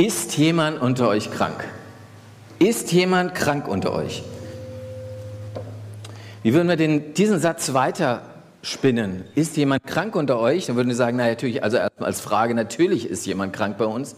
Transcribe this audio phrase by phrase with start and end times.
[0.00, 1.62] Ist jemand unter euch krank?
[2.58, 4.22] Ist jemand krank unter euch?
[6.42, 8.22] Wie würden wir den, diesen Satz weiter
[8.62, 9.24] spinnen?
[9.34, 10.64] Ist jemand krank unter euch?
[10.64, 13.84] Dann würden wir sagen, na natürlich, also erstmal als Frage, natürlich ist jemand krank bei
[13.84, 14.16] uns.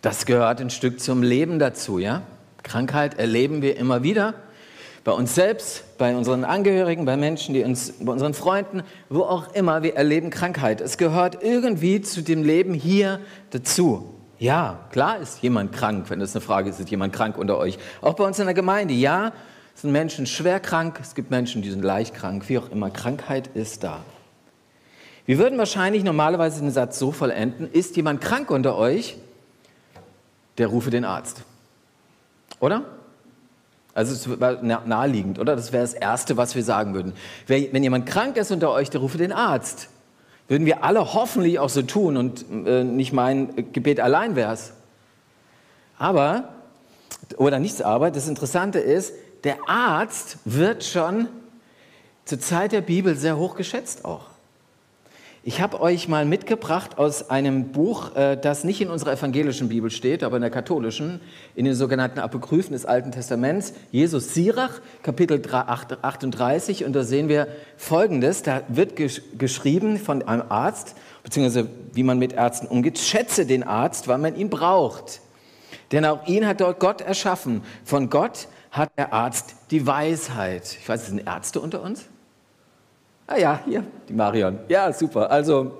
[0.00, 2.22] Das gehört ein Stück zum Leben dazu, ja?
[2.64, 4.34] Krankheit erleben wir immer wieder.
[5.04, 9.54] Bei uns selbst, bei unseren Angehörigen, bei Menschen, die uns, bei unseren Freunden, wo auch
[9.54, 10.80] immer, wir erleben Krankheit.
[10.80, 13.20] Es gehört irgendwie zu dem Leben hier
[13.50, 14.11] dazu.
[14.42, 17.78] Ja, klar ist jemand krank, wenn das eine Frage ist, ist jemand krank unter euch.
[18.00, 19.30] Auch bei uns in der Gemeinde, ja,
[19.76, 23.50] sind Menschen schwer krank, es gibt Menschen, die sind leicht krank, wie auch immer, Krankheit
[23.54, 24.00] ist da.
[25.26, 29.16] Wir würden wahrscheinlich normalerweise den Satz so vollenden, ist jemand krank unter euch,
[30.58, 31.42] der rufe den Arzt.
[32.58, 32.82] Oder?
[33.94, 35.54] Also es war naheliegend, oder?
[35.54, 37.12] Das wäre das Erste, was wir sagen würden.
[37.46, 39.88] Wenn jemand krank ist unter euch, der rufe den Arzt.
[40.48, 44.72] Würden wir alle hoffentlich auch so tun und äh, nicht mein Gebet allein wäre es.
[45.98, 46.48] Aber,
[47.36, 51.28] oder nichts aber, das Interessante ist, der Arzt wird schon
[52.24, 54.31] zur Zeit der Bibel sehr hoch geschätzt auch.
[55.44, 59.90] Ich habe euch mal mitgebracht aus einem Buch, äh, das nicht in unserer evangelischen Bibel
[59.90, 61.20] steht, aber in der katholischen,
[61.56, 67.48] in den sogenannten Apokryphen des Alten Testaments, Jesus Sirach, Kapitel 38, und da sehen wir
[67.76, 68.92] Folgendes, da wird
[69.36, 70.94] geschrieben von einem Arzt,
[71.24, 75.22] beziehungsweise wie man mit Ärzten umgeht, schätze den Arzt, weil man ihn braucht.
[75.90, 77.62] Denn auch ihn hat dort Gott erschaffen.
[77.84, 80.78] Von Gott hat der Arzt die Weisheit.
[80.80, 82.04] Ich weiß, sind Ärzte unter uns?
[83.32, 84.58] Ah ja, hier, die Marion.
[84.68, 85.30] Ja, super.
[85.30, 85.72] Also,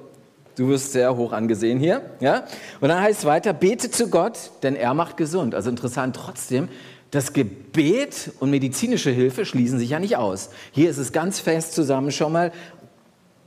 [0.56, 2.00] du wirst sehr hoch angesehen hier.
[2.18, 2.44] Ja?
[2.80, 5.54] Und dann heißt es weiter, bete zu Gott, denn er macht gesund.
[5.54, 6.70] Also interessant trotzdem,
[7.10, 10.48] das Gebet und medizinische Hilfe schließen sich ja nicht aus.
[10.70, 12.52] Hier ist es ganz fest zusammen schon mal,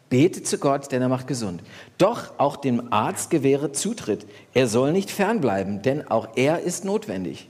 [0.09, 1.63] bete zu Gott, denn er macht gesund.
[1.97, 4.27] Doch auch dem Arzt gewähre Zutritt.
[4.53, 7.49] Er soll nicht fernbleiben, denn auch er ist notwendig.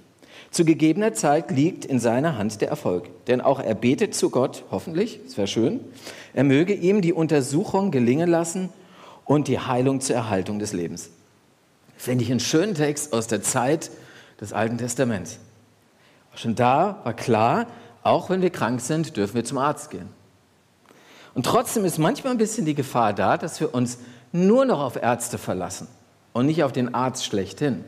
[0.52, 3.10] Zu gegebener Zeit liegt in seiner Hand der Erfolg.
[3.28, 5.82] Denn auch er betet zu Gott, hoffentlich, es wäre schön,
[6.34, 8.70] er möge ihm die Untersuchung gelingen lassen
[9.26, 11.10] und die Heilung zur Erhaltung des Lebens.
[11.98, 13.92] Finde ich einen schönen Text aus der Zeit
[14.40, 15.40] des Alten Testaments.
[16.36, 17.68] Schon da war klar,
[18.04, 20.10] auch wenn wir krank sind, dürfen wir zum Arzt gehen.
[21.34, 23.98] Und trotzdem ist manchmal ein bisschen die Gefahr da, dass wir uns
[24.32, 25.88] nur noch auf Ärzte verlassen
[26.34, 27.84] und nicht auf den Arzt schlechthin.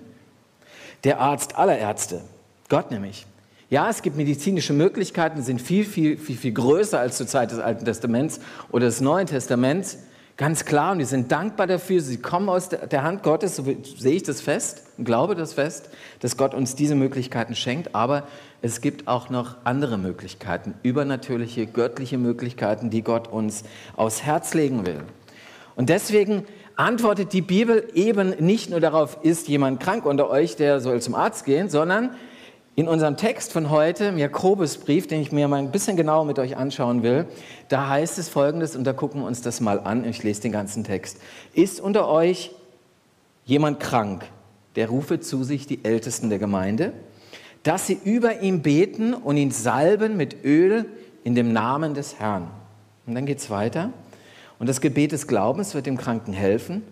[1.03, 2.22] Der Arzt aller Ärzte,
[2.69, 3.25] Gott nämlich.
[3.69, 7.59] Ja, es gibt medizinische Möglichkeiten, sind viel, viel, viel, viel größer als zur Zeit des
[7.59, 8.39] Alten Testaments
[8.72, 9.97] oder des Neuen Testaments.
[10.38, 12.00] Ganz klar, und wir sind dankbar dafür.
[12.00, 15.89] Sie kommen aus der Hand Gottes, so sehe ich das fest und glaube das fest,
[16.19, 17.95] dass Gott uns diese Möglichkeiten schenkt.
[17.95, 18.27] Aber
[18.61, 23.63] es gibt auch noch andere Möglichkeiten, übernatürliche, göttliche Möglichkeiten, die Gott uns
[23.95, 25.01] aufs Herz legen will.
[25.75, 26.44] Und deswegen
[26.75, 31.16] antwortet die Bibel eben nicht nur darauf, ist jemand krank unter euch, der soll zum
[31.16, 32.11] Arzt gehen, sondern
[32.77, 36.38] in unserem Text von heute, im Jakobusbrief, den ich mir mal ein bisschen genauer mit
[36.38, 37.25] euch anschauen will,
[37.69, 40.51] da heißt es folgendes, und da gucken wir uns das mal an, ich lese den
[40.51, 41.19] ganzen Text.
[41.55, 42.51] Ist unter euch
[43.45, 44.25] jemand krank,
[44.75, 46.93] der rufe zu sich die Ältesten der Gemeinde,
[47.63, 50.85] dass sie über ihn beten und ihn salben mit Öl
[51.23, 52.47] in dem Namen des Herrn.
[53.07, 53.91] Und dann geht es weiter.
[54.59, 56.83] Und das Gebet des Glaubens wird dem Kranken helfen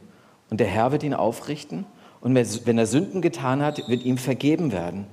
[0.49, 1.85] und der Herr wird ihn aufrichten.
[2.21, 5.05] Und wenn er Sünden getan hat, wird ihm vergeben werden.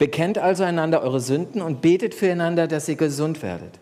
[0.00, 3.78] Bekennt also einander eure Sünden und betet füreinander, dass ihr gesund werdet.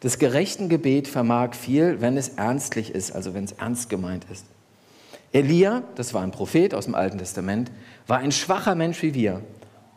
[0.00, 4.46] Das gerechten Gebet vermag viel, wenn es ernstlich ist, also wenn es ernst gemeint ist.
[5.34, 7.70] Elia, das war ein Prophet aus dem Alten Testament,
[8.06, 9.42] war ein schwacher Mensch wie wir.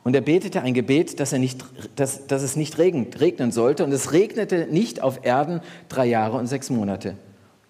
[0.04, 1.64] Und er betete ein Gebet, dass, er nicht,
[1.96, 3.86] dass, dass es nicht regnen sollte.
[3.86, 7.16] Und es regnete nicht auf Erden drei Jahre und sechs Monate.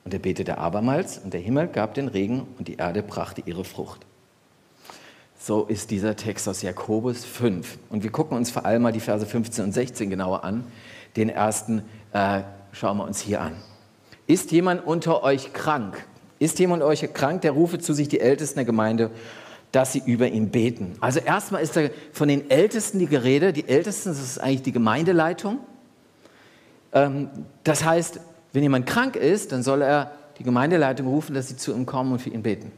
[0.04, 3.64] Und er betete abermals, und der Himmel gab den Regen, und die Erde brachte ihre
[3.64, 4.08] Frucht.
[5.46, 7.78] So ist dieser Text aus Jakobus 5.
[7.90, 10.64] Und wir gucken uns vor allem mal die Verse 15 und 16 genauer an.
[11.18, 11.84] Den ersten
[12.14, 13.52] äh, schauen wir uns hier an.
[14.26, 16.08] Ist jemand unter euch krank?
[16.40, 19.12] Ist jemand unter euch krank, der rufe zu sich die Ältesten der Gemeinde,
[19.74, 20.96] dass sie über ihn beten.
[21.02, 23.52] Also erstmal ist da von den Ältesten die Gerede.
[23.52, 25.60] Die Ältesten, das ist eigentlich die Gemeindeleitung.
[26.94, 27.28] Ähm,
[27.66, 28.22] das heißt,
[28.54, 32.14] wenn jemand krank ist, dann soll er die Gemeindeleitung rufen, dass sie zu ihm kommen
[32.14, 32.72] und für ihn beten.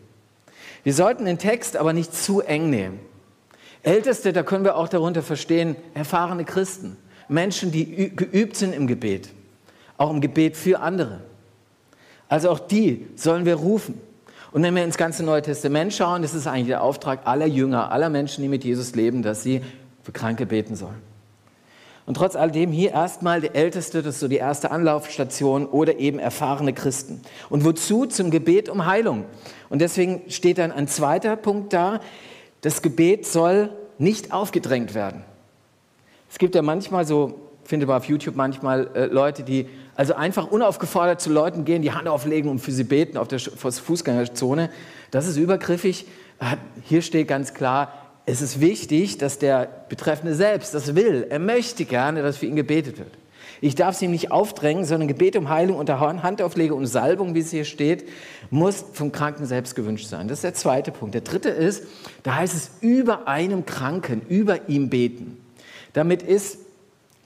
[0.86, 3.00] Wir sollten den Text aber nicht zu eng nehmen.
[3.82, 6.96] Älteste, da können wir auch darunter verstehen, erfahrene Christen,
[7.28, 9.30] Menschen, die geübt sind im Gebet,
[9.98, 11.22] auch im Gebet für andere.
[12.30, 14.00] Also auch die sollen wir rufen.
[14.52, 17.92] Und wenn wir ins ganze Neue Testament schauen, das ist eigentlich der Auftrag aller Jünger,
[17.92, 19.62] aller Menschen, die mit Jesus leben, dass sie
[20.04, 21.02] für Kranke beten sollen.
[22.06, 26.20] Und trotz alledem hier erstmal der Älteste, das ist so die erste Anlaufstation oder eben
[26.20, 27.22] erfahrene Christen.
[27.50, 28.06] Und wozu?
[28.06, 29.26] Zum Gebet um Heilung.
[29.70, 32.00] Und deswegen steht dann ein zweiter Punkt da.
[32.62, 35.24] das Gebet soll nicht aufgedrängt werden.
[36.30, 40.52] Es gibt ja manchmal so, findet man auf YouTube manchmal äh, Leute, die also einfach
[40.52, 44.70] unaufgefordert zu Leuten gehen, die Hand auflegen und für sie beten auf der Fußgängerzone.
[45.12, 46.06] Das ist übergriffig.
[46.40, 51.28] Äh, hier steht ganz klar, es ist wichtig, dass der Betreffende selbst das will.
[51.30, 53.12] Er möchte gerne, dass für ihn gebetet wird.
[53.62, 57.40] Ich darf sie ihm nicht aufdrängen, sondern Gebet um Heilung unter Handauflege und Salbung, wie
[57.40, 58.08] es hier steht,
[58.50, 60.28] muss vom Kranken selbst gewünscht sein.
[60.28, 61.14] Das ist der zweite Punkt.
[61.14, 61.84] Der dritte ist,
[62.24, 65.38] da heißt es über einem Kranken, über ihm beten.
[65.94, 66.58] Damit ist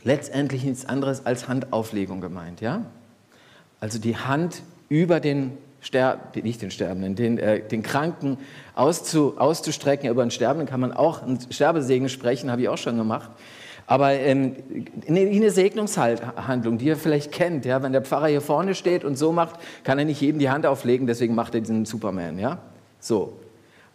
[0.04, 2.86] letztendlich nichts anderes als Handauflegung gemeint, ja?
[3.80, 8.38] Also die Hand über den Sterb, nicht den Sterbenden, den, äh, den Kranken
[8.76, 10.10] auszu, auszustrecken.
[10.10, 13.31] Über einen Sterbenden kann man auch einen Sterbesegen sprechen, habe ich auch schon gemacht.
[13.88, 14.56] Aber ähm,
[15.08, 19.31] eine Segnungshandlung, die ihr vielleicht kennt, ja, wenn der Pfarrer hier vorne steht und so
[19.31, 22.60] macht, kann er nicht jedem die Hand auflegen, deswegen macht er diesen Superman, ja?
[23.00, 23.34] So.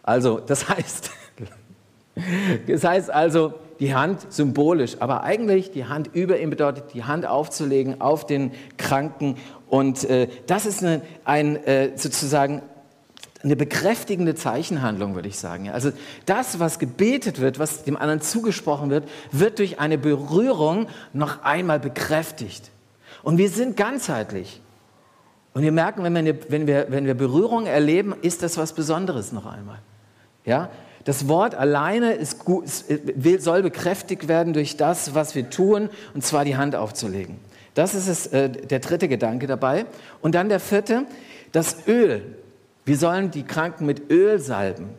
[0.03, 1.11] Also, das heißt,
[2.67, 7.25] das heißt also, die Hand symbolisch, aber eigentlich die Hand über ihm bedeutet, die Hand
[7.25, 9.37] aufzulegen auf den Kranken.
[9.67, 12.61] Und äh, das ist eine, ein, äh, sozusagen
[13.43, 15.69] eine bekräftigende Zeichenhandlung, würde ich sagen.
[15.69, 15.91] Also
[16.25, 21.79] das, was gebetet wird, was dem anderen zugesprochen wird, wird durch eine Berührung noch einmal
[21.79, 22.71] bekräftigt.
[23.21, 24.61] Und wir sind ganzheitlich.
[25.53, 29.31] Und wir merken, wenn wir, wenn wir, wenn wir Berührung erleben, ist das was Besonderes
[29.31, 29.79] noch einmal.
[30.43, 30.69] Ja?
[31.05, 36.45] Das Wort alleine ist gut, soll bekräftigt werden durch das, was wir tun, und zwar
[36.45, 37.37] die Hand aufzulegen.
[37.75, 39.85] Das ist es, äh, der dritte Gedanke dabei.
[40.21, 41.05] Und dann der vierte,
[41.51, 42.23] das Öl.
[42.85, 44.89] Wir sollen die Kranken mit Öl salben.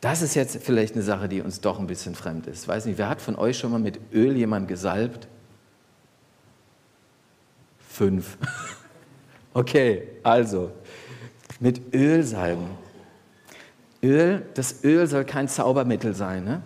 [0.00, 2.66] Das ist jetzt vielleicht eine Sache, die uns doch ein bisschen fremd ist.
[2.66, 5.28] Weiß nicht, wer hat von euch schon mal mit Öl jemand gesalbt?
[7.88, 8.38] Fünf.
[9.54, 10.70] Okay, also
[11.60, 12.64] mit Öl salben.
[14.02, 16.62] Öl, das Öl soll kein Zaubermittel sein, ne?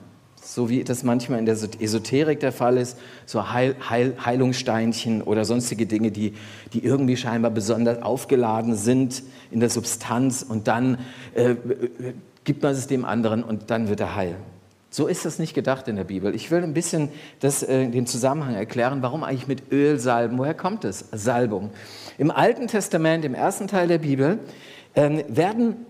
[0.46, 2.96] so wie das manchmal in der Esoterik der Fall ist,
[3.26, 6.34] so Heil, Heil, Heilungssteinchen oder sonstige Dinge, die,
[6.72, 10.98] die irgendwie scheinbar besonders aufgeladen sind in der Substanz und dann
[11.34, 11.56] äh,
[12.44, 14.36] gibt man es dem anderen und dann wird er heil.
[14.88, 16.34] So ist das nicht gedacht in der Bibel.
[16.34, 17.10] Ich will ein bisschen
[17.40, 20.38] das, äh, den Zusammenhang erklären, warum eigentlich mit Öl salben.
[20.38, 21.06] Woher kommt es?
[21.12, 21.70] Salbung.
[22.18, 24.38] Im Alten Testament, im ersten Teil der Bibel,
[24.94, 25.85] äh, werden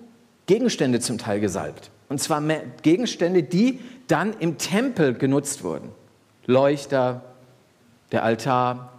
[0.46, 1.90] Gegenstände zum Teil gesalbt.
[2.08, 2.42] Und zwar
[2.82, 5.90] Gegenstände, die dann im Tempel genutzt wurden.
[6.46, 7.22] Leuchter,
[8.12, 8.92] der Altar,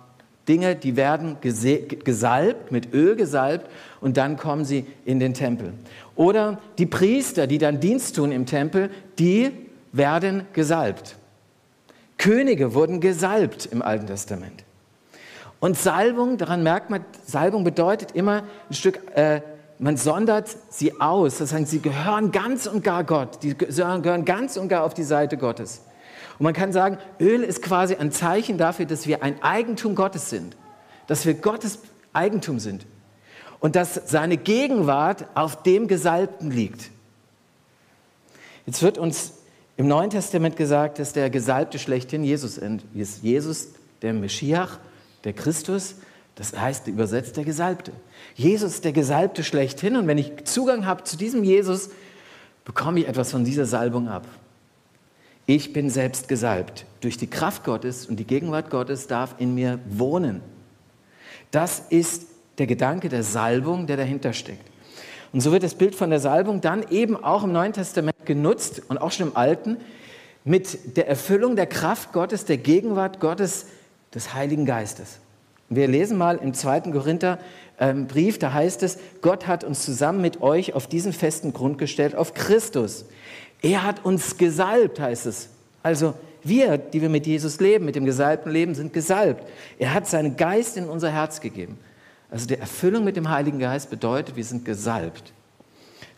[0.48, 5.74] Dinge, die werden gesalbt, mit Öl gesalbt und dann kommen sie in den Tempel.
[6.16, 8.90] Oder die Priester, die dann Dienst tun im Tempel,
[9.20, 9.52] die
[9.92, 11.16] werden gesalbt.
[12.18, 14.64] Könige wurden gesalbt im Alten Testament.
[15.60, 19.42] Und Salbung, daran merkt man, Salbung bedeutet immer ein Stück äh,
[19.80, 21.38] man sondert sie aus.
[21.38, 23.44] Das heißt, sie gehören ganz und gar Gott.
[23.44, 25.82] Die gehören ganz und gar auf die Seite Gottes.
[26.40, 30.30] Und man kann sagen, Öl ist quasi ein Zeichen dafür, dass wir ein Eigentum Gottes
[30.30, 30.56] sind.
[31.08, 31.80] Dass wir Gottes
[32.14, 32.86] Eigentum sind.
[33.60, 36.92] Und dass seine Gegenwart auf dem Gesalbten liegt.
[38.66, 39.34] Jetzt wird uns
[39.78, 43.24] im Neuen Testament gesagt, dass der Gesalbte schlechthin Jesus ist.
[43.24, 43.70] Jesus,
[44.02, 44.80] der Meschiach,
[45.24, 45.96] der Christus,
[46.38, 47.92] das heißt übersetzt der Gesalbte.
[48.36, 51.90] Jesus ist der Gesalbte schlechthin und wenn ich Zugang habe zu diesem Jesus,
[52.64, 54.28] bekomme ich etwas von dieser Salbung ab.
[55.48, 56.86] Ich bin selbst gesalbt.
[57.02, 60.42] Durch die Kraft Gottes und die Gegenwart Gottes darf in mir wohnen.
[61.52, 62.28] Das ist
[62.60, 64.70] der Gedanke der Salbung, der dahinter steckt.
[65.34, 68.82] Und so wird das Bild von der Salbung dann eben auch im Neuen Testament genutzt
[68.90, 69.78] und auch schon im Alten
[70.44, 73.68] mit der Erfüllung der Kraft Gottes, der Gegenwart Gottes,
[74.14, 75.20] des Heiligen Geistes.
[75.70, 77.40] Wir lesen mal im zweiten Korinther
[77.80, 81.78] ähm, Brief, da heißt es, Gott hat uns zusammen mit euch auf diesen festen Grund
[81.78, 83.06] gestellt, auf Christus.
[83.62, 85.50] Er hat uns gesalbt, heißt es.
[85.84, 89.44] Also wir, die wir mit Jesus leben, mit dem gesalbten Leben, sind gesalbt.
[89.78, 91.78] Er hat seinen Geist in unser Herz gegeben.
[92.30, 95.34] Also die Erfüllung mit dem Heiligen Geist bedeutet, wir sind gesalbt.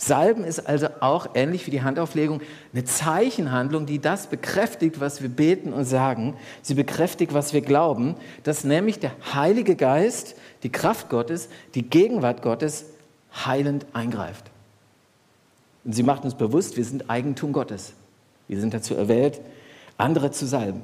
[0.01, 2.39] Salben ist also auch ähnlich wie die Handauflegung
[2.73, 6.37] eine Zeichenhandlung, die das bekräftigt, was wir beten und sagen.
[6.61, 12.41] Sie bekräftigt, was wir glauben, dass nämlich der Heilige Geist, die Kraft Gottes, die Gegenwart
[12.41, 12.85] Gottes
[13.45, 14.45] heilend eingreift.
[15.83, 17.91] Und sie macht uns bewusst, wir sind Eigentum Gottes.
[18.47, 19.41] Wir sind dazu erwählt,
[19.97, 20.81] andere zu salben.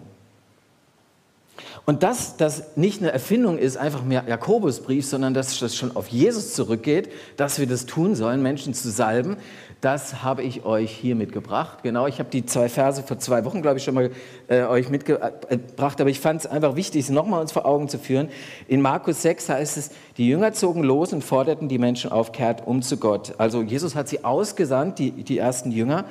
[1.86, 6.08] Und dass das nicht eine Erfindung ist, einfach mehr Jakobusbrief, sondern dass das schon auf
[6.08, 9.38] Jesus zurückgeht, dass wir das tun sollen, Menschen zu salben,
[9.82, 11.84] das habe ich euch hier mitgebracht.
[11.84, 14.10] Genau, ich habe die zwei Verse vor zwei Wochen, glaube ich, schon mal
[14.48, 18.00] äh, euch mitgebracht, aber ich fand es einfach wichtig, es nochmal uns vor Augen zu
[18.00, 18.30] führen.
[18.68, 22.66] In Markus 6 heißt es, die Jünger zogen los und forderten die Menschen auf, kehrt
[22.66, 23.36] um zu Gott.
[23.38, 26.06] Also Jesus hat sie ausgesandt, die, die ersten Jünger,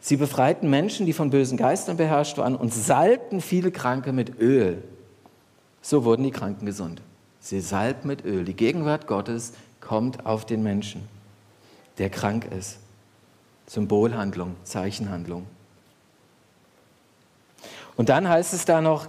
[0.00, 4.84] Sie befreiten Menschen, die von bösen Geistern beherrscht waren, und salbten viele Kranke mit Öl.
[5.82, 7.02] So wurden die Kranken gesund.
[7.40, 8.44] Sie salben mit Öl.
[8.44, 11.08] Die Gegenwart Gottes kommt auf den Menschen,
[11.98, 12.78] der krank ist.
[13.66, 15.46] Symbolhandlung, Zeichenhandlung.
[17.96, 19.08] Und dann heißt es da noch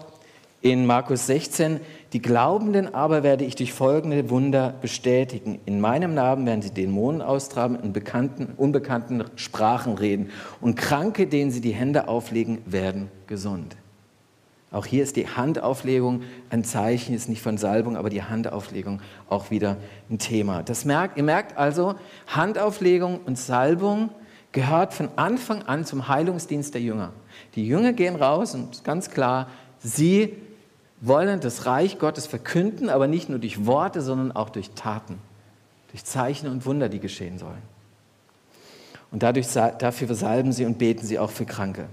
[0.62, 1.80] in Markus 16,
[2.12, 5.60] die Glaubenden aber werde ich durch folgende Wunder bestätigen.
[5.66, 10.32] In meinem Namen werden sie Dämonen austraben, in bekannten, unbekannten Sprachen reden.
[10.60, 13.78] Und Kranke, denen sie die Hände auflegen, werden gesund.
[14.72, 16.22] Auch hier ist die Handauflegung
[16.52, 19.78] ein Zeichen, ist nicht von Salbung, aber die Handauflegung auch wieder
[20.12, 20.62] ein Thema.
[20.62, 21.96] Das merkt, ihr merkt also,
[22.28, 24.10] Handauflegung und Salbung
[24.52, 27.14] gehört von Anfang an zum Heilungsdienst der Jünger.
[27.56, 29.48] Die Jünger gehen raus und ganz klar,
[29.80, 30.36] sie
[31.02, 35.18] wollen das Reich Gottes verkünden, aber nicht nur durch Worte, sondern auch durch Taten,
[35.92, 37.62] durch Zeichen und Wunder, die geschehen sollen.
[39.12, 41.88] Und dadurch, dafür salben sie und beten sie auch für Kranke.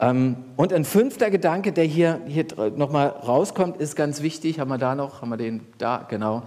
[0.00, 4.58] Ähm, und ein fünfter Gedanke, der hier, hier nochmal rauskommt, ist ganz wichtig.
[4.58, 5.20] Haben wir da noch?
[5.20, 6.06] Haben wir den da?
[6.08, 6.42] Genau.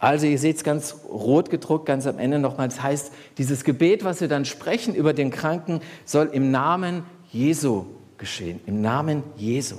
[0.00, 2.68] Also ihr seht es ganz rot gedruckt, ganz am Ende nochmal.
[2.68, 7.84] Das heißt, dieses Gebet, was wir dann sprechen über den Kranken, soll im Namen Jesu
[8.16, 8.60] geschehen.
[8.66, 9.76] Im Namen Jesu.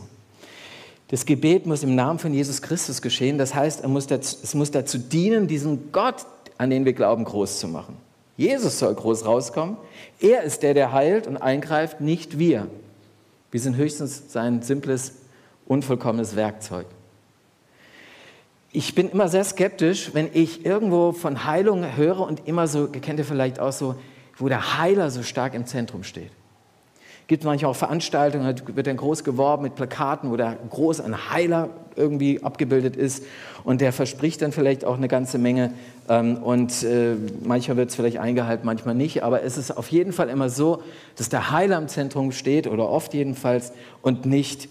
[1.09, 3.37] Das Gebet muss im Namen von Jesus Christus geschehen.
[3.37, 6.25] Das heißt, muss dazu, es muss dazu dienen, diesen Gott,
[6.57, 7.97] an den wir glauben, groß zu machen.
[8.37, 9.77] Jesus soll groß rauskommen.
[10.21, 12.67] Er ist der, der heilt und eingreift, nicht wir.
[13.51, 15.13] Wir sind höchstens sein simples,
[15.65, 16.85] unvollkommenes Werkzeug.
[18.71, 23.19] Ich bin immer sehr skeptisch, wenn ich irgendwo von Heilung höre und immer so, kennt
[23.19, 23.95] ihr vielleicht auch so,
[24.37, 26.31] wo der Heiler so stark im Zentrum steht
[27.29, 31.31] gibt manchmal auch Veranstaltungen, da wird dann groß geworben mit Plakaten, wo da groß ein
[31.31, 33.23] Heiler irgendwie abgebildet ist
[33.63, 35.71] und der verspricht dann vielleicht auch eine ganze Menge
[36.09, 40.11] ähm, und äh, manchmal wird es vielleicht eingehalten, manchmal nicht, aber es ist auf jeden
[40.11, 40.81] Fall immer so,
[41.17, 44.67] dass der Heiler im Zentrum steht oder oft jedenfalls und nicht,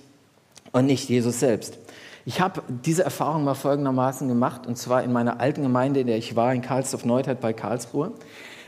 [0.73, 1.79] und nicht Jesus selbst.
[2.27, 6.19] Ich habe diese Erfahrung mal folgendermaßen gemacht, und zwar in meiner alten Gemeinde, in der
[6.19, 8.13] ich war, in Karlsdorf-Neustadt bei Karlsruhe.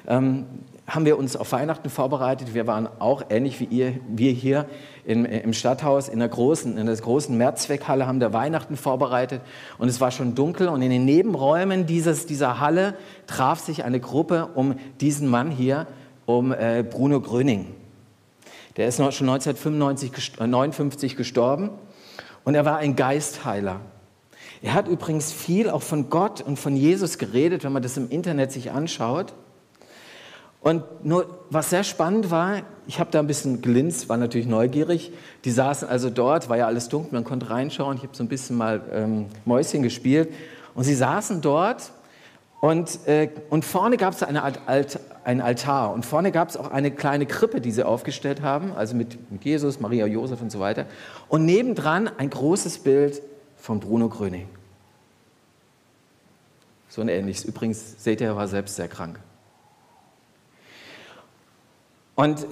[0.06, 0.46] Ähm,
[0.90, 2.52] haben wir uns auf Weihnachten vorbereitet.
[2.52, 4.66] Wir waren auch ähnlich wie ihr, wir hier
[5.04, 9.40] im, im Stadthaus in der großen, in der großen Mehrzweckhalle haben der Weihnachten vorbereitet
[9.78, 12.94] und es war schon dunkel und in den Nebenräumen dieses, dieser Halle
[13.28, 15.86] traf sich eine Gruppe um diesen Mann hier,
[16.26, 17.68] um äh, Bruno Gröning.
[18.76, 21.70] Der ist schon 1959 gestorben
[22.42, 23.80] und er war ein Geistheiler.
[24.60, 28.10] Er hat übrigens viel auch von Gott und von Jesus geredet, wenn man das im
[28.10, 29.34] Internet sich anschaut.
[30.60, 35.12] Und nur, was sehr spannend war, ich habe da ein bisschen gelinst, war natürlich neugierig.
[35.44, 37.96] Die saßen also dort, war ja alles dunkel, man konnte reinschauen.
[37.96, 40.28] Ich habe so ein bisschen mal ähm, Mäuschen gespielt.
[40.74, 41.92] Und sie saßen dort
[42.60, 45.92] und, äh, und vorne gab es eine Alt, einen Altar.
[45.94, 49.44] Und vorne gab es auch eine kleine Krippe, die sie aufgestellt haben, also mit, mit
[49.44, 50.84] Jesus, Maria, Josef und so weiter.
[51.28, 53.22] Und nebendran ein großes Bild
[53.56, 54.46] von Bruno Gröning.
[56.88, 57.44] So ein ähnliches.
[57.44, 59.20] Übrigens, seht ihr, er war selbst sehr krank.
[62.20, 62.46] Und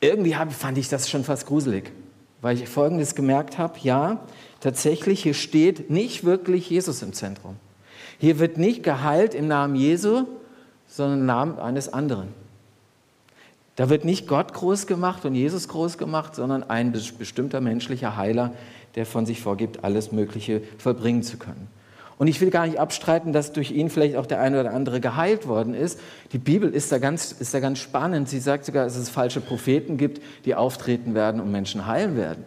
[0.00, 1.92] irgendwie fand ich das schon fast gruselig,
[2.40, 4.20] weil ich Folgendes gemerkt habe, ja,
[4.60, 7.56] tatsächlich, hier steht nicht wirklich Jesus im Zentrum.
[8.18, 10.24] Hier wird nicht geheilt im Namen Jesu,
[10.88, 12.28] sondern im Namen eines anderen.
[13.76, 18.54] Da wird nicht Gott groß gemacht und Jesus groß gemacht, sondern ein bestimmter menschlicher Heiler,
[18.94, 21.68] der von sich vorgibt, alles Mögliche vollbringen zu können.
[22.18, 25.00] Und ich will gar nicht abstreiten, dass durch ihn vielleicht auch der eine oder andere
[25.00, 25.98] geheilt worden ist.
[26.32, 28.28] Die Bibel ist da ganz, ist da ganz spannend.
[28.28, 32.44] Sie sagt sogar, dass es falsche Propheten gibt, die auftreten werden und Menschen heilen werden.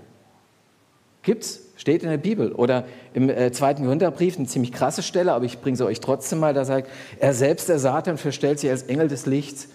[1.22, 2.54] Gibt's, steht in der Bibel.
[2.54, 6.40] Oder im äh, zweiten Korintherbrief, eine ziemlich krasse Stelle, aber ich bringe sie euch trotzdem
[6.40, 9.68] mal, da sagt, er selbst, der Satan, verstellt sich als Engel des Lichts.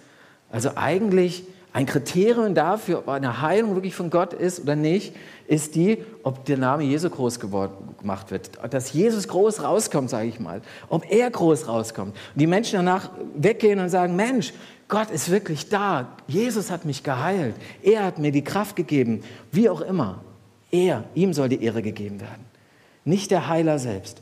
[0.51, 1.43] Also eigentlich
[1.73, 5.15] ein Kriterium dafür, ob eine Heilung wirklich von Gott ist oder nicht,
[5.47, 8.51] ist die, ob der Name Jesu groß gemacht wird.
[8.69, 10.61] Dass Jesus groß rauskommt, sage ich mal.
[10.87, 12.15] Ob er groß rauskommt.
[12.15, 14.53] Und die Menschen danach weggehen und sagen, Mensch,
[14.87, 16.09] Gott ist wirklich da.
[16.27, 17.55] Jesus hat mich geheilt.
[17.81, 19.23] Er hat mir die Kraft gegeben.
[19.51, 20.21] Wie auch immer.
[20.69, 22.45] Er, ihm soll die Ehre gegeben werden.
[23.03, 24.21] Nicht der Heiler selbst.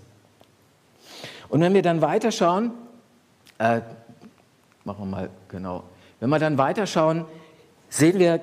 [1.50, 2.72] Und wenn wir dann weiterschauen,
[3.58, 3.82] äh,
[4.86, 5.84] machen wir mal genau,
[6.22, 7.26] wenn wir dann weiterschauen,
[7.92, 8.40] sehen wir,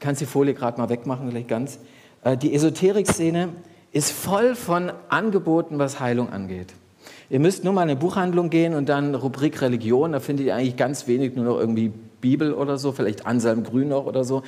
[0.00, 1.78] kannst die Folie gerade mal wegmachen, vielleicht ganz,
[2.24, 3.50] äh, die Esoterik-Szene
[3.92, 6.72] ist voll von Angeboten, was Heilung angeht.
[7.28, 10.56] Ihr müsst nur mal in eine Buchhandlung gehen und dann Rubrik Religion, da findet ihr
[10.56, 14.42] eigentlich ganz wenig, nur noch irgendwie Bibel oder so, vielleicht Anselm Grün noch oder so.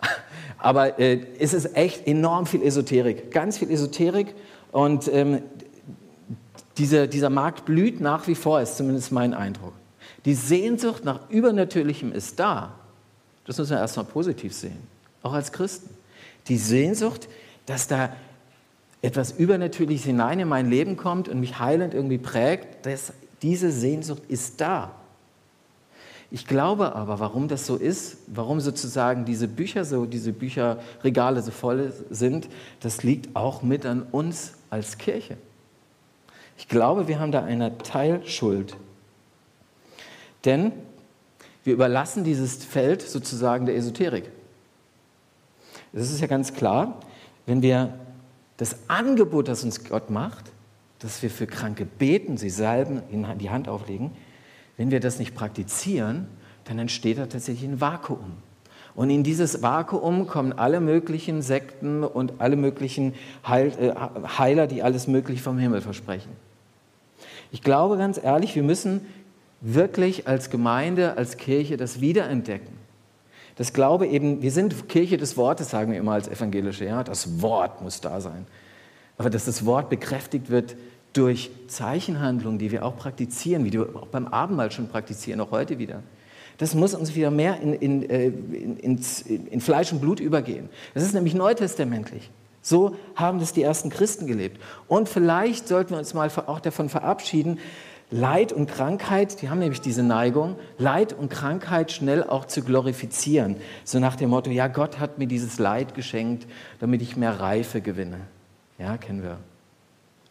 [0.58, 4.34] Aber äh, es ist echt enorm viel Esoterik, ganz viel Esoterik
[4.70, 5.42] und ähm,
[6.76, 9.72] diese, dieser Markt blüht nach wie vor, ist zumindest mein Eindruck.
[10.24, 12.74] Die Sehnsucht nach Übernatürlichem ist da.
[13.46, 14.78] Das müssen wir erstmal positiv sehen,
[15.22, 15.90] auch als Christen.
[16.48, 17.28] Die Sehnsucht,
[17.66, 18.14] dass da
[19.02, 24.22] etwas Übernatürliches hinein in mein Leben kommt und mich heilend irgendwie prägt, das, diese Sehnsucht
[24.28, 24.94] ist da.
[26.30, 31.50] Ich glaube aber, warum das so ist, warum sozusagen diese Bücher so, diese Bücherregale so
[31.50, 32.48] voll sind,
[32.80, 35.36] das liegt auch mit an uns als Kirche.
[36.56, 38.76] Ich glaube, wir haben da eine Teilschuld.
[40.44, 40.72] Denn
[41.64, 44.30] wir überlassen dieses Feld sozusagen der Esoterik.
[45.92, 47.00] Es ist ja ganz klar,
[47.46, 47.94] wenn wir
[48.56, 50.52] das Angebot, das uns Gott macht,
[50.98, 54.10] dass wir für Kranke beten, sie salben, ihnen die Hand auflegen,
[54.76, 56.26] wenn wir das nicht praktizieren,
[56.64, 58.38] dann entsteht da tatsächlich ein Vakuum.
[58.94, 63.14] Und in dieses Vakuum kommen alle möglichen Sekten und alle möglichen
[63.46, 63.92] Heil, äh,
[64.38, 66.30] Heiler, die alles Mögliche vom Himmel versprechen.
[67.50, 69.02] Ich glaube ganz ehrlich, wir müssen
[69.60, 72.84] wirklich als Gemeinde, als Kirche das wiederentdecken.
[73.56, 76.84] Das Glaube eben, wir sind Kirche des Wortes, sagen wir immer als Evangelische.
[76.84, 77.04] Ja?
[77.04, 78.46] Das Wort muss da sein.
[79.16, 80.76] Aber dass das Wort bekräftigt wird
[81.12, 85.78] durch Zeichenhandlungen, die wir auch praktizieren, wie wir auch beim Abendmahl schon praktizieren, auch heute
[85.78, 86.02] wieder.
[86.58, 88.98] Das muss uns wieder mehr in, in, äh, in,
[89.50, 90.68] in, Fleisch und Blut übergehen.
[90.92, 92.30] Das ist nämlich neutestamentlich.
[92.62, 94.60] So haben das die ersten Christen gelebt.
[94.88, 97.58] Und vielleicht sollten wir uns mal auch davon verabschieden,
[98.14, 103.56] Leid und Krankheit, die haben nämlich diese Neigung, Leid und Krankheit schnell auch zu glorifizieren.
[103.82, 106.46] So nach dem Motto, ja, Gott hat mir dieses Leid geschenkt,
[106.78, 108.20] damit ich mehr Reife gewinne.
[108.78, 109.38] Ja, kennen wir.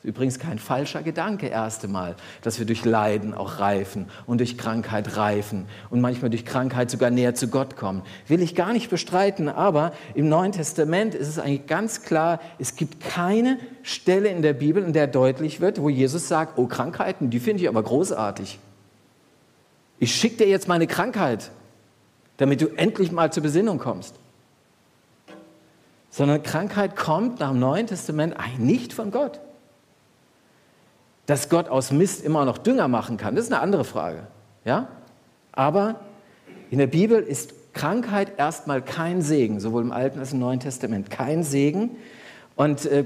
[0.03, 5.15] Übrigens kein falscher Gedanke, erste Mal, dass wir durch Leiden auch reifen und durch Krankheit
[5.15, 8.01] reifen und manchmal durch Krankheit sogar näher zu Gott kommen.
[8.27, 12.75] Will ich gar nicht bestreiten, aber im Neuen Testament ist es eigentlich ganz klar, es
[12.75, 17.29] gibt keine Stelle in der Bibel, in der deutlich wird, wo Jesus sagt, oh Krankheiten,
[17.29, 18.59] die finde ich aber großartig.
[19.99, 21.49] Ich schicke dir jetzt meine Krankheit,
[22.35, 24.15] damit du endlich mal zur Besinnung kommst.
[26.09, 29.39] Sondern Krankheit kommt nach dem Neuen Testament eigentlich nicht von Gott.
[31.25, 34.27] Dass Gott aus Mist immer noch Dünger machen kann, das ist eine andere Frage.
[34.65, 34.87] Ja?
[35.51, 36.01] Aber
[36.69, 40.59] in der Bibel ist Krankheit erstmal kein Segen, sowohl im Alten als auch im Neuen
[40.59, 41.09] Testament.
[41.09, 41.91] Kein Segen.
[42.55, 43.05] Und äh,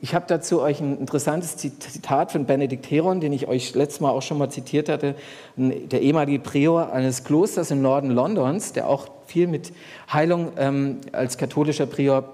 [0.00, 4.10] ich habe dazu euch ein interessantes Zitat von Benedikt Heron, den ich euch letztes Mal
[4.10, 5.14] auch schon mal zitiert hatte,
[5.56, 9.72] der ehemalige Prior eines Klosters im Norden Londons, der auch viel mit
[10.12, 12.28] Heilung ähm, als katholischer Prior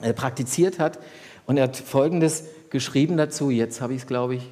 [0.00, 0.98] äh, praktiziert hat.
[1.46, 2.44] Und er hat Folgendes
[2.74, 4.50] geschrieben dazu, jetzt habe ich es, glaube ich,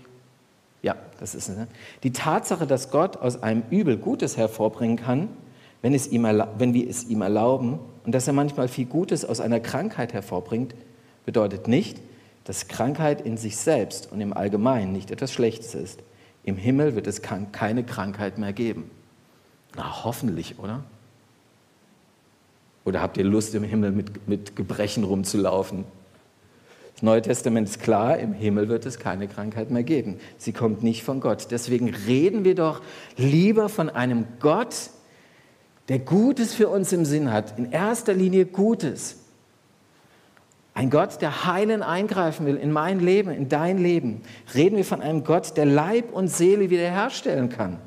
[0.81, 1.57] ja, das ist es.
[1.57, 1.67] Ne?
[2.05, 5.29] Die Tatsache, dass Gott aus einem Übel Gutes hervorbringen kann,
[5.83, 9.41] wenn, es ihm wenn wir es ihm erlauben, und dass er manchmal viel Gutes aus
[9.41, 10.73] einer Krankheit hervorbringt,
[11.27, 11.99] bedeutet nicht,
[12.45, 15.99] dass Krankheit in sich selbst und im Allgemeinen nicht etwas Schlechtes ist.
[16.45, 18.89] Im Himmel wird es keine Krankheit mehr geben.
[19.75, 20.85] Na, hoffentlich, oder?
[22.85, 25.85] Oder habt ihr Lust, im Himmel mit, mit Gebrechen rumzulaufen?
[27.03, 30.19] Neue Testament ist klar, im Himmel wird es keine Krankheit mehr geben.
[30.39, 31.49] Sie kommt nicht von Gott.
[31.51, 32.81] Deswegen reden wir doch
[33.17, 34.91] lieber von einem Gott,
[35.89, 37.59] der Gutes für uns im Sinn hat.
[37.59, 39.17] In erster Linie Gutes.
[40.75, 44.23] Ein Gott, der heilen eingreifen will in mein Leben, in dein Leben.
[44.55, 47.79] Reden wir von einem Gott, der Leib und Seele wiederherstellen kann.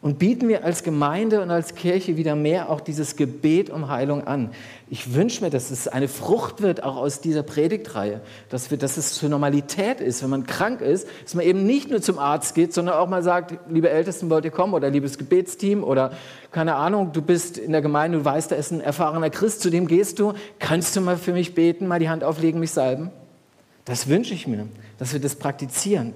[0.00, 4.28] Und bieten wir als Gemeinde und als Kirche wieder mehr auch dieses Gebet um Heilung
[4.28, 4.50] an.
[4.88, 8.96] Ich wünsche mir, dass es eine Frucht wird, auch aus dieser Predigtreihe, dass, wir, dass
[8.96, 12.54] es zur Normalität ist, wenn man krank ist, dass man eben nicht nur zum Arzt
[12.54, 16.12] geht, sondern auch mal sagt, liebe Ältesten, wollt ihr kommen oder liebes Gebetsteam oder
[16.52, 19.70] keine Ahnung, du bist in der Gemeinde, du weißt, da ist ein erfahrener Christ, zu
[19.70, 23.10] dem gehst du, kannst du mal für mich beten, mal die Hand auflegen, mich salben?
[23.84, 26.14] Das wünsche ich mir, dass wir das praktizieren.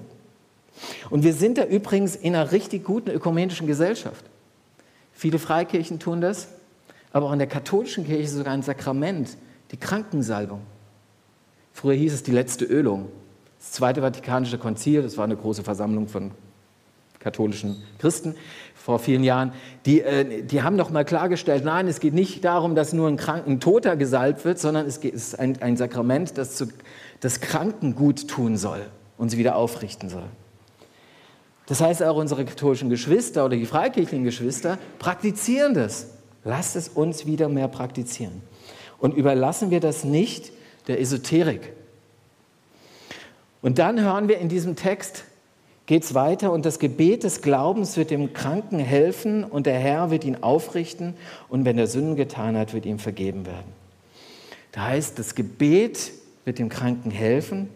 [1.09, 4.25] Und wir sind da übrigens in einer richtig guten ökumenischen Gesellschaft.
[5.13, 6.47] Viele Freikirchen tun das,
[7.11, 9.37] aber auch in der katholischen Kirche ist sogar ein Sakrament,
[9.71, 10.61] die Krankensalbung.
[11.71, 13.09] Früher hieß es die letzte Ölung.
[13.59, 16.31] Das Zweite Vatikanische Konzil, das war eine große Versammlung von
[17.19, 18.35] katholischen Christen
[18.75, 19.53] vor vielen Jahren,
[19.85, 23.15] die, äh, die haben noch mal klargestellt, nein, es geht nicht darum, dass nur ein
[23.15, 26.67] kranken Toter gesalbt wird, sondern es ist ein, ein Sakrament, das zu,
[27.21, 28.81] das Kranken gut tun soll
[29.17, 30.25] und sie wieder aufrichten soll.
[31.73, 36.05] Das heißt, auch unsere katholischen Geschwister oder die freikirchlichen Geschwister praktizieren das.
[36.43, 38.43] Lasst es uns wieder mehr praktizieren.
[38.99, 40.51] Und überlassen wir das nicht
[40.85, 41.73] der Esoterik.
[43.63, 45.23] Und dann hören wir in diesem Text,
[45.87, 50.11] geht es weiter und das Gebet des Glaubens wird dem Kranken helfen und der Herr
[50.11, 51.15] wird ihn aufrichten
[51.49, 53.73] und wenn er Sünden getan hat, wird ihm vergeben werden.
[54.73, 56.11] Da heißt, das Gebet
[56.45, 57.67] wird dem Kranken helfen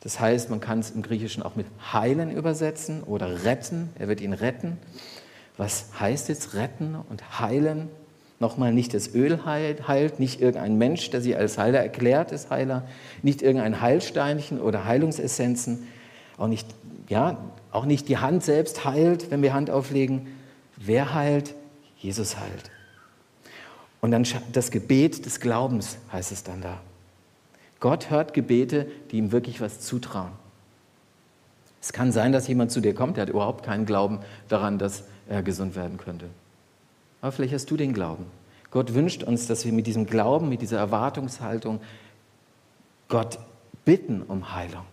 [0.00, 3.90] das heißt, man kann es im Griechischen auch mit heilen übersetzen oder retten.
[3.98, 4.78] Er wird ihn retten.
[5.56, 7.88] Was heißt jetzt retten und heilen?
[8.38, 12.88] Nochmal, nicht das Öl heilt, nicht irgendein Mensch, der sich als Heiler erklärt, ist Heiler,
[13.22, 15.86] nicht irgendein Heilsteinchen oder Heilungsessenzen,
[16.38, 16.66] auch nicht,
[17.10, 17.36] ja,
[17.70, 20.28] auch nicht die Hand selbst heilt, wenn wir Hand auflegen.
[20.78, 21.54] Wer heilt?
[21.98, 22.70] Jesus heilt.
[24.00, 26.80] Und dann das Gebet des Glaubens heißt es dann da.
[27.80, 30.32] Gott hört Gebete, die ihm wirklich was zutrauen.
[31.80, 35.04] Es kann sein, dass jemand zu dir kommt, der hat überhaupt keinen Glauben daran, dass
[35.28, 36.26] er gesund werden könnte.
[37.22, 38.26] Aber vielleicht hast du den Glauben.
[38.70, 41.80] Gott wünscht uns, dass wir mit diesem Glauben, mit dieser Erwartungshaltung
[43.08, 43.38] Gott
[43.84, 44.84] bitten um Heilung.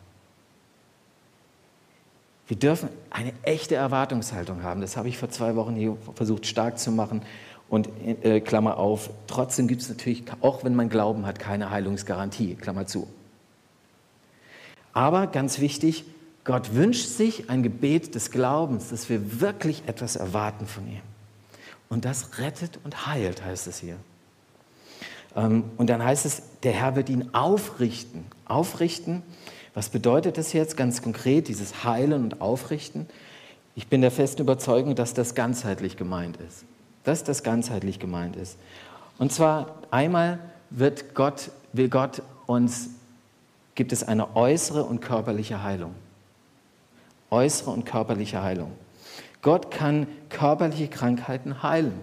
[2.48, 4.80] Wir dürfen eine echte Erwartungshaltung haben.
[4.80, 7.22] Das habe ich vor zwei Wochen hier versucht stark zu machen.
[7.70, 7.90] Und
[8.24, 12.88] äh, Klammer auf, trotzdem gibt es natürlich, auch wenn man Glauben hat, keine Heilungsgarantie, Klammer
[12.88, 13.08] zu.
[14.94, 16.06] Aber ganz wichtig,
[16.44, 21.02] Gott wünscht sich ein Gebet des Glaubens, dass wir wirklich etwas erwarten von ihm.
[21.90, 23.98] Und das rettet und heilt, heißt es hier.
[25.36, 28.26] Ähm, und dann heißt es, der Herr wird ihn aufrichten.
[28.46, 29.24] Aufrichten,
[29.74, 33.08] was bedeutet das jetzt ganz konkret, dieses Heilen und Aufrichten?
[33.76, 36.66] Ich bin der festen Überzeugung, dass das ganzheitlich gemeint ist.
[37.08, 38.58] Dass das ganzheitlich gemeint ist.
[39.18, 40.40] Und zwar einmal
[40.70, 42.90] wird Gott, will Gott uns,
[43.76, 45.96] gibt es eine äußere und körperliche Heilung
[47.30, 48.72] äußere und körperliche Heilung.
[49.42, 51.94] Gott kann körperliche Krankheiten heilen.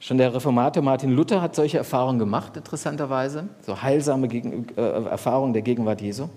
[0.00, 5.62] Schon der Reformator Martin Luther hat solche Erfahrungen gemacht, interessanterweise, so heilsame äh, Erfahrungen der
[5.62, 6.28] Gegenwart Jesu.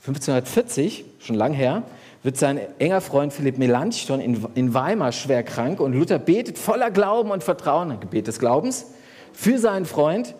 [0.00, 1.82] 1540, schon lang her,
[2.22, 6.90] wird sein enger Freund Philipp Melanchthon in, in Weimar schwer krank und Luther betet voller
[6.90, 8.86] Glauben und Vertrauen, ein Gebet des Glaubens,
[9.32, 10.34] für seinen Freund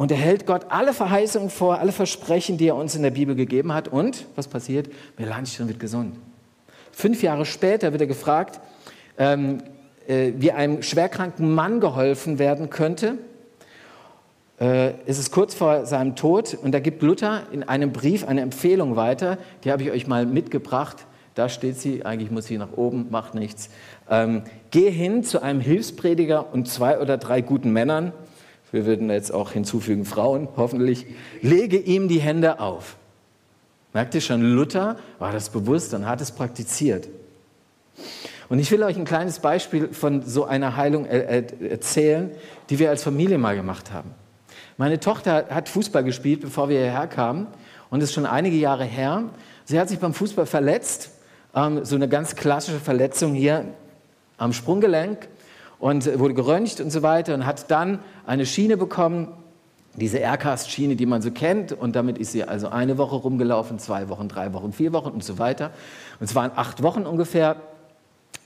[0.00, 3.34] und er hält Gott alle Verheißungen vor, alle Versprechen, die er uns in der Bibel
[3.34, 3.88] gegeben hat.
[3.88, 4.88] Und was passiert?
[5.18, 6.16] Melanchthon wird gesund.
[6.90, 8.60] Fünf Jahre später wird er gefragt,
[9.18, 9.58] ähm,
[10.08, 13.18] äh, wie einem schwerkranken Mann geholfen werden könnte.
[14.60, 18.42] Äh, es ist kurz vor seinem Tod und da gibt Luther in einem Brief eine
[18.42, 19.38] Empfehlung weiter.
[19.64, 21.06] Die habe ich euch mal mitgebracht.
[21.34, 23.70] Da steht sie, eigentlich muss sie nach oben, macht nichts.
[24.08, 28.12] Ähm, geh hin zu einem Hilfsprediger und zwei oder drei guten Männern
[28.72, 31.06] wir würden jetzt auch hinzufügen Frauen, hoffentlich,
[31.42, 32.96] lege ihm die Hände auf.
[33.92, 37.08] Merkt ihr schon, Luther war das bewusst und hat es praktiziert.
[38.48, 42.30] Und ich will euch ein kleines Beispiel von so einer Heilung erzählen,
[42.68, 44.10] die wir als Familie mal gemacht haben.
[44.80, 47.48] Meine Tochter hat Fußball gespielt, bevor wir hierher kamen,
[47.90, 49.24] und ist schon einige Jahre her.
[49.66, 51.10] Sie hat sich beim Fußball verletzt,
[51.54, 53.66] ähm, so eine ganz klassische Verletzung hier
[54.38, 55.28] am Sprunggelenk
[55.80, 59.28] und wurde geröntgt und so weiter und hat dann eine Schiene bekommen,
[59.96, 61.72] diese Aircast-Schiene, die man so kennt.
[61.72, 65.22] Und damit ist sie also eine Woche rumgelaufen, zwei Wochen, drei Wochen, vier Wochen und
[65.22, 65.72] so weiter.
[66.20, 67.56] Und es waren acht Wochen ungefähr.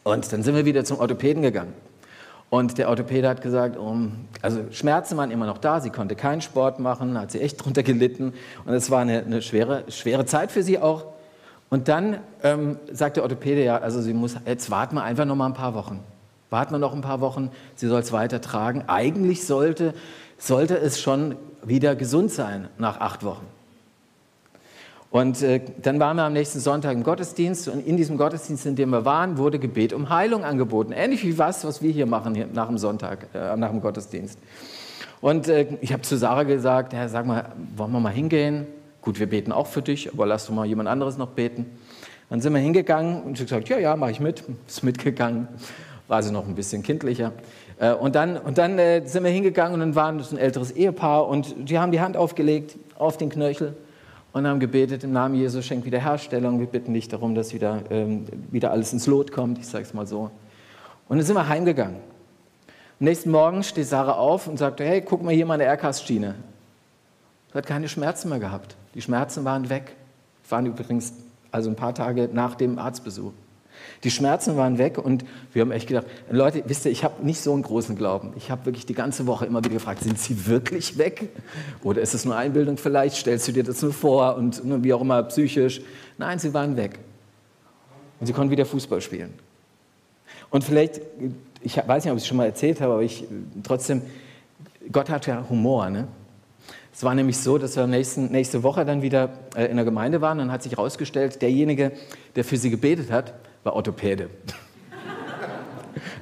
[0.02, 1.74] Und dann sind wir wieder zum Orthopäden gegangen.
[2.50, 6.40] Und der Orthopäde hat gesagt, um, also Schmerzen waren immer noch da, sie konnte keinen
[6.40, 8.33] Sport machen, hat sie echt drunter gelitten.
[8.64, 11.07] Und es war eine, eine, schwere, schwere Zeit für sie auch.
[11.70, 15.35] Und dann ähm, sagt der Orthopäde, ja, also sie muss, jetzt warten wir einfach noch
[15.35, 16.00] mal ein paar Wochen.
[16.50, 18.85] Warten wir noch ein paar Wochen, sie soll es weitertragen.
[18.87, 19.94] Eigentlich sollte,
[20.38, 23.46] sollte es schon wieder gesund sein nach acht Wochen.
[25.14, 28.74] Und äh, dann waren wir am nächsten Sonntag im Gottesdienst und in diesem Gottesdienst, in
[28.74, 30.90] dem wir waren, wurde Gebet um Heilung angeboten.
[30.90, 34.40] Ähnlich wie was, was wir hier machen hier nach dem Sonntag, äh, nach dem Gottesdienst.
[35.20, 38.66] Und äh, ich habe zu Sarah gesagt, ja, sag mal, wollen wir mal hingehen?
[39.03, 41.66] Gut, wir beten auch für dich, aber lass doch mal jemand anderes noch beten.
[42.29, 44.42] Dann sind wir hingegangen und sie gesagt, ja, ja, mache ich mit.
[44.66, 45.46] Ist mitgegangen
[46.09, 47.31] war sie noch ein bisschen kindlicher.
[47.79, 50.72] Äh, und dann, und dann äh, sind wir hingegangen und dann war es ein älteres
[50.72, 53.77] Ehepaar und die haben die Hand aufgelegt auf den Knöchel
[54.34, 56.58] und haben gebetet, im Namen Jesu schenkt Wiederherstellung.
[56.58, 59.94] Wir bitten dich darum, dass wieder, ähm, wieder alles ins Lot kommt, ich sage es
[59.94, 60.28] mal so.
[61.08, 61.98] Und dann sind wir heimgegangen.
[62.98, 66.34] Am nächsten Morgen steht Sarah auf und sagt, hey, guck mal hier meine Aircast-Schiene.
[67.52, 68.74] Sie hat keine Schmerzen mehr gehabt.
[68.94, 69.94] Die Schmerzen waren weg.
[70.48, 71.12] Waren übrigens
[71.52, 73.32] also ein paar Tage nach dem Arztbesuch.
[74.02, 77.40] Die Schmerzen waren weg und wir haben echt gedacht, Leute, wisst ihr, ich habe nicht
[77.40, 78.32] so einen großen Glauben.
[78.36, 81.30] Ich habe wirklich die ganze Woche immer wieder gefragt, sind sie wirklich weg?
[81.82, 83.16] Oder ist es nur Einbildung vielleicht?
[83.16, 85.80] Stellst du dir das nur vor und ne, wie auch immer psychisch?
[86.18, 86.98] Nein, sie waren weg.
[88.20, 89.34] Und sie konnten wieder Fußball spielen.
[90.50, 91.00] Und vielleicht,
[91.62, 93.24] ich weiß nicht, ob ich es schon mal erzählt habe, aber ich
[93.62, 94.02] trotzdem,
[94.92, 96.08] Gott hat ja Humor, ne?
[96.94, 100.20] Es war nämlich so, dass wir nächsten, nächste Woche dann wieder äh, in der Gemeinde
[100.20, 101.90] waren und hat sich herausgestellt, derjenige,
[102.36, 103.34] der für sie gebetet hat,
[103.64, 104.31] war Orthopäde.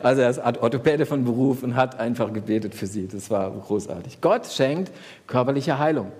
[0.02, 3.06] Also er ist Orthopäde von Beruf und hat einfach gebetet für sie.
[3.06, 4.20] Das war großartig.
[4.20, 4.90] Gott schenkt
[5.26, 6.12] körperliche Heilung.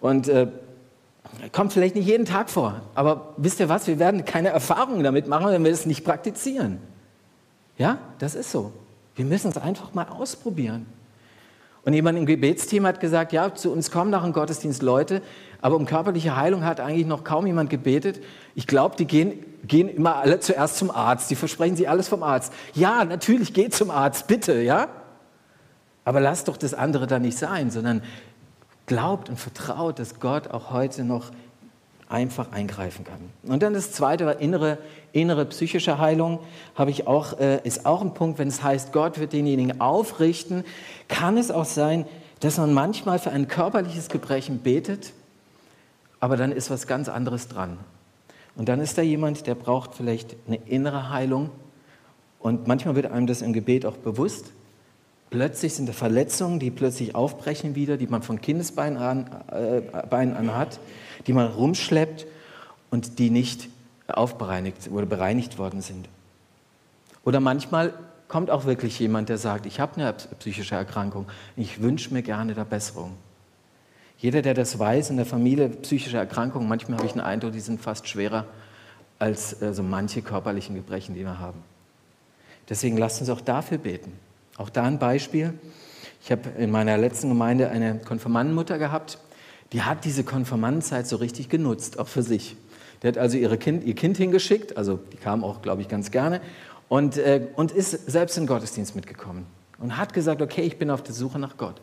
[0.00, 0.48] Und äh,
[1.52, 2.82] kommt vielleicht nicht jeden Tag vor.
[2.94, 3.86] Aber wisst ihr was?
[3.86, 6.78] Wir werden keine Erfahrungen damit machen, wenn wir es nicht praktizieren.
[7.78, 8.72] Ja, das ist so.
[9.16, 10.86] Wir müssen es einfach mal ausprobieren.
[11.84, 15.20] Und jemand im Gebetsteam hat gesagt, ja, zu uns kommen nach dem Gottesdienst Leute,
[15.60, 18.22] aber um körperliche Heilung hat eigentlich noch kaum jemand gebetet.
[18.54, 21.30] Ich glaube, die gehen, gehen immer alle zuerst zum Arzt.
[21.30, 22.52] Die versprechen sich alles vom Arzt.
[22.74, 24.88] Ja, natürlich, geht zum Arzt, bitte, ja?
[26.04, 28.02] Aber lasst doch das andere da nicht sein, sondern
[28.86, 31.30] glaubt und vertraut, dass Gott auch heute noch
[32.14, 33.18] einfach eingreifen kann.
[33.52, 34.78] Und dann das zweite war innere,
[35.12, 36.38] innere psychische Heilung,
[36.76, 40.64] habe ich auch, äh, ist auch ein Punkt, wenn es heißt, Gott wird denjenigen aufrichten,
[41.08, 42.06] kann es auch sein,
[42.38, 45.12] dass man manchmal für ein körperliches Gebrechen betet,
[46.20, 47.78] aber dann ist was ganz anderes dran.
[48.54, 51.50] Und dann ist da jemand, der braucht vielleicht eine innere Heilung
[52.38, 54.52] und manchmal wird einem das im Gebet auch bewusst.
[55.30, 60.54] Plötzlich sind da Verletzungen, die plötzlich aufbrechen wieder, die man von Kindesbeinen an, äh, an
[60.54, 60.78] hat
[61.26, 62.26] die man rumschleppt
[62.90, 63.68] und die nicht
[64.06, 66.08] aufbereinigt oder bereinigt worden sind.
[67.24, 67.94] Oder manchmal
[68.28, 72.54] kommt auch wirklich jemand, der sagt, ich habe eine psychische Erkrankung, ich wünsche mir gerne
[72.54, 73.14] der Besserung.
[74.18, 77.60] Jeder, der das weiß, in der Familie psychische Erkrankungen, manchmal habe ich den Eindruck, die
[77.60, 78.46] sind fast schwerer
[79.18, 81.62] als äh, so manche körperlichen Gebrechen, die wir haben.
[82.68, 84.12] Deswegen lasst uns auch dafür beten.
[84.56, 85.52] Auch da ein Beispiel.
[86.22, 89.18] Ich habe in meiner letzten Gemeinde eine Konfirmandenmutter gehabt,
[89.74, 92.56] die hat diese Konfirmandenzeit so richtig genutzt, auch für sich.
[93.02, 96.12] Die hat also ihre kind, ihr Kind hingeschickt, also die kam auch, glaube ich, ganz
[96.12, 96.40] gerne,
[96.88, 99.46] und, äh, und ist selbst in den Gottesdienst mitgekommen
[99.78, 101.80] und hat gesagt, okay, ich bin auf der Suche nach Gott.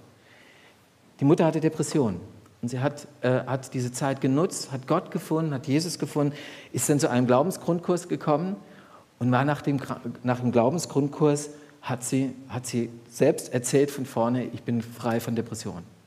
[1.20, 2.22] Die Mutter hatte Depressionen
[2.62, 6.34] und sie hat, äh, hat diese Zeit genutzt, hat Gott gefunden, hat Jesus gefunden,
[6.72, 8.56] ist dann zu einem Glaubensgrundkurs gekommen
[9.20, 9.82] und war nach dem,
[10.24, 11.50] nach dem Glaubensgrundkurs,
[11.82, 16.01] hat sie, hat sie selbst erzählt von vorne, ich bin frei von Depressionen.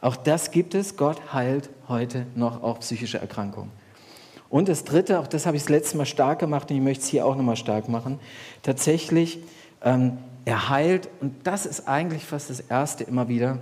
[0.00, 0.96] Auch das gibt es.
[0.96, 3.70] Gott heilt heute noch auch psychische Erkrankungen.
[4.50, 7.04] Und das Dritte, auch das habe ich das letzte Mal stark gemacht und ich möchte
[7.04, 8.18] es hier auch nochmal stark machen.
[8.62, 9.40] Tatsächlich,
[9.82, 13.58] ähm, er heilt, und das ist eigentlich fast das Erste immer wieder,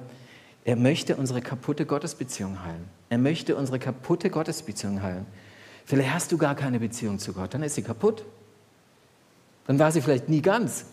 [0.65, 2.85] er möchte unsere kaputte Gottesbeziehung heilen.
[3.09, 5.27] Er möchte unsere kaputte Gottesbeziehung heilen.
[5.85, 8.25] Vielleicht hast du gar keine Beziehung zu Gott, dann ist sie kaputt.
[9.67, 10.87] Dann war sie vielleicht nie ganz.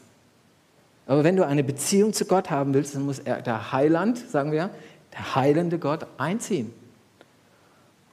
[1.06, 4.52] Aber wenn du eine Beziehung zu Gott haben willst, dann muss er, der Heiland, sagen
[4.52, 4.70] wir,
[5.14, 6.74] der heilende Gott, einziehen.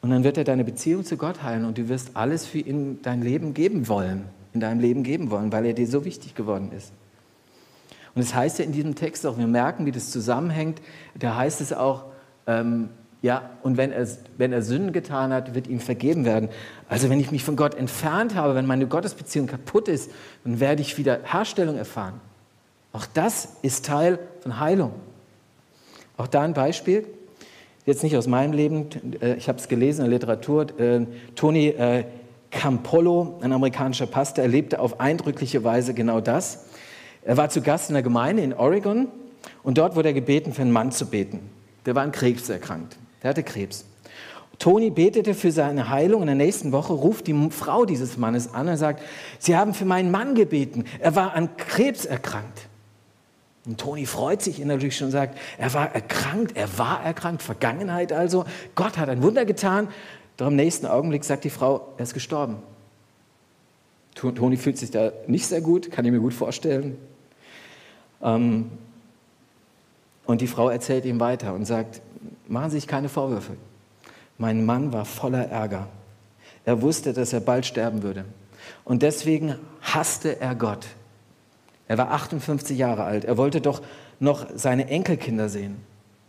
[0.02, 3.00] Und dann wird er deine Beziehung zu Gott heilen und du wirst alles für ihn
[3.02, 6.72] dein Leben geben wollen, in deinem Leben geben wollen, weil er dir so wichtig geworden
[6.76, 6.92] ist.
[8.14, 10.80] Und es das heißt ja in diesem Text auch, wir merken, wie das zusammenhängt,
[11.18, 12.06] da heißt es auch,
[12.46, 12.88] ähm,
[13.22, 14.06] ja, und wenn er,
[14.38, 16.48] wenn er Sünden getan hat, wird ihm vergeben werden.
[16.88, 20.10] Also wenn ich mich von Gott entfernt habe, wenn meine Gottesbeziehung kaputt ist,
[20.44, 22.14] dann werde ich wieder Herstellung erfahren.
[22.92, 24.92] Auch das ist Teil von Heilung.
[26.20, 27.06] Auch da ein Beispiel,
[27.86, 28.88] jetzt nicht aus meinem Leben,
[29.22, 32.04] äh, ich habe es gelesen in der Literatur, äh, Tony äh,
[32.50, 36.66] Campolo, ein amerikanischer Pastor, erlebte auf eindrückliche Weise genau das.
[37.24, 39.08] Er war zu Gast in der Gemeinde in Oregon
[39.62, 41.40] und dort wurde er gebeten, für einen Mann zu beten.
[41.86, 42.98] Der war an Krebs erkrankt.
[43.22, 43.86] Der hatte Krebs.
[44.58, 46.20] Toni betete für seine Heilung.
[46.20, 49.00] In der nächsten Woche ruft die Frau dieses Mannes an und sagt,
[49.38, 50.84] Sie haben für meinen Mann gebeten.
[50.98, 52.68] Er war an Krebs erkrankt.
[53.66, 58.12] Und Toni freut sich innerlich schon und sagt, er war erkrankt, er war erkrankt, Vergangenheit
[58.12, 58.44] also.
[58.74, 59.88] Gott hat ein Wunder getan.
[60.36, 62.56] Doch im nächsten Augenblick sagt die Frau, er ist gestorben.
[64.14, 66.96] Toni fühlt sich da nicht sehr gut, kann ich mir gut vorstellen.
[68.22, 68.70] Ähm,
[70.26, 72.00] und die Frau erzählt ihm weiter und sagt,
[72.48, 73.52] machen Sie sich keine Vorwürfe.
[74.38, 75.88] Mein Mann war voller Ärger.
[76.64, 78.24] Er wusste, dass er bald sterben würde.
[78.84, 80.86] Und deswegen hasste er Gott.
[81.90, 83.24] Er war 58 Jahre alt.
[83.24, 83.82] Er wollte doch
[84.20, 85.78] noch seine Enkelkinder sehen.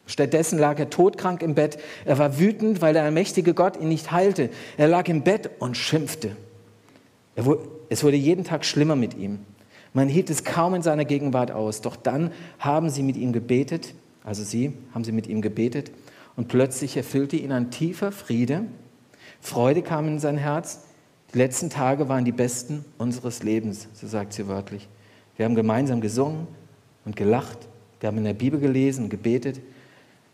[0.07, 1.77] Stattdessen lag er todkrank im Bett.
[2.03, 4.49] Er war wütend, weil der allmächtige Gott ihn nicht heilte.
[4.77, 6.35] Er lag im Bett und schimpfte.
[7.89, 9.37] es wurde jeden Tag schlimmer mit ihm.
[9.93, 11.81] Man hielt es kaum in seiner Gegenwart aus.
[11.81, 13.93] Doch dann haben sie mit ihm gebetet,
[14.23, 15.91] also sie haben sie mit ihm gebetet,
[16.35, 18.63] und plötzlich erfüllte ihn ein tiefer Friede.
[19.41, 20.85] Freude kam in sein Herz.
[21.35, 24.87] Die letzten Tage waren die besten unseres Lebens, so sagt sie wörtlich.
[25.41, 26.45] Wir haben gemeinsam gesungen
[27.03, 27.57] und gelacht.
[27.99, 29.59] Wir haben in der Bibel gelesen und gebetet.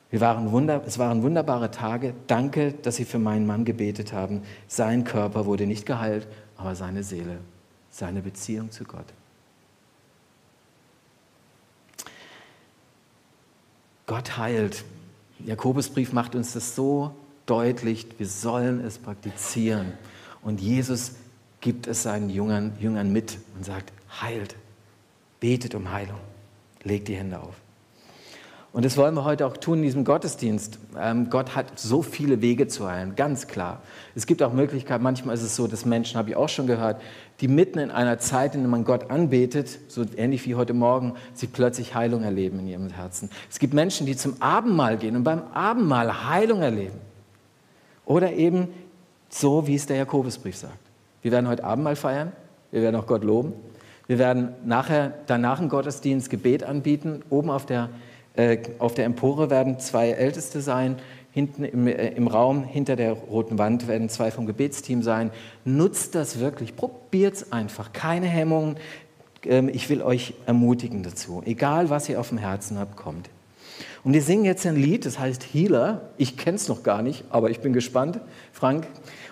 [0.10, 2.13] Wir waren wunder, es waren wunderbare Tage.
[2.28, 4.41] Danke, dass Sie für meinen Mann gebetet haben.
[4.67, 7.38] Sein Körper wurde nicht geheilt, aber seine Seele,
[7.89, 9.06] seine Beziehung zu Gott.
[14.08, 14.84] Gott heilt.
[15.39, 17.13] Jakobusbrief macht uns das so
[17.46, 18.08] deutlich.
[18.17, 19.93] Wir sollen es praktizieren.
[20.41, 21.13] Und Jesus
[21.62, 24.58] gibt es seinen Jüngern, Jüngern mit und sagt, heilt,
[25.39, 26.19] Betet um Heilung.
[26.84, 27.56] Legt die Hände auf.
[28.73, 30.78] Und das wollen wir heute auch tun in diesem Gottesdienst.
[31.00, 33.82] Ähm, Gott hat so viele Wege zu heilen, ganz klar.
[34.13, 37.02] Es gibt auch Möglichkeiten, manchmal ist es so, dass Menschen, habe ich auch schon gehört,
[37.39, 41.15] die mitten in einer Zeit, in der man Gott anbetet, so ähnlich wie heute Morgen,
[41.34, 43.32] sie plötzlich Heilung erleben in ihrem Herzen.
[43.50, 47.00] Es gibt Menschen, die zum Abendmahl gehen und beim Abendmahl Heilung erleben.
[48.06, 48.67] Oder eben
[49.30, 50.78] so, wie es der Jakobusbrief sagt.
[51.23, 52.32] Wir werden heute Abendmahl feiern,
[52.71, 53.54] wir werden auch Gott loben.
[54.08, 57.89] Wir werden nachher, danach im Gottesdienst Gebet anbieten, oben auf der
[58.38, 60.98] äh, auf der Empore werden zwei Älteste sein,
[61.32, 65.32] hinten im, äh, im, Raum hinter der roten Wand werden zwei vom Gebetsteam sein.
[65.65, 68.78] Nutzt das wirklich, probiert es einfach, keine Hemmungen.
[69.43, 71.41] Ähm, ich will euch ermutigen dazu.
[71.46, 73.28] Egal, was ihr auf dem Herzen habt, kommt.
[74.04, 76.10] Und wir singen jetzt ein Lied, das heißt Healer.
[76.17, 78.20] Ich kenne es noch gar nicht, aber ich bin gespannt,
[78.54, 78.88] Frank.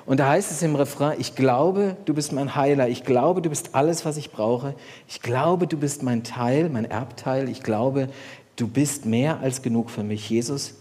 [0.06, 2.90] Und da heißt es im Refrain, ich glaube, du bist mein Heiler.
[2.90, 4.76] Ich glaube, du bist alles, was ich brauche.
[5.08, 7.50] Ich glaube, du bist mein Teil, mein Erbteil.
[7.50, 8.10] Ich glaube,
[8.56, 10.76] Du bist mehr als genug für mich, Jesus.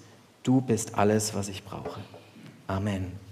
[0.44, 2.00] Du bist alles, was ich brauche.
[2.68, 3.23] Amen.